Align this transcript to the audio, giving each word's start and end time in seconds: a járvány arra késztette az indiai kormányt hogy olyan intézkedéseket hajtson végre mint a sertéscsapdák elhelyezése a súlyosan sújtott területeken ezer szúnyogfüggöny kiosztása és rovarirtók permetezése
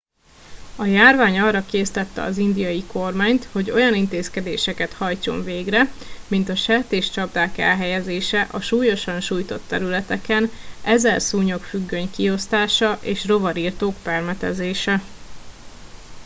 a 0.75 0.85
járvány 0.85 1.39
arra 1.39 1.65
késztette 1.65 2.21
az 2.21 2.37
indiai 2.37 2.83
kormányt 2.85 3.43
hogy 3.51 3.71
olyan 3.71 3.93
intézkedéseket 3.95 4.93
hajtson 4.93 5.43
végre 5.43 5.87
mint 6.27 6.49
a 6.49 6.55
sertéscsapdák 6.55 7.57
elhelyezése 7.57 8.41
a 8.51 8.59
súlyosan 8.61 9.21
sújtott 9.21 9.67
területeken 9.67 10.49
ezer 10.83 11.21
szúnyogfüggöny 11.21 12.11
kiosztása 12.11 12.99
és 13.01 13.25
rovarirtók 13.25 13.95
permetezése 14.03 15.01